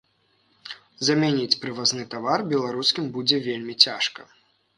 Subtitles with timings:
[1.09, 4.21] Замяніць прывазны тавар беларускім будзе вельмі цяжка.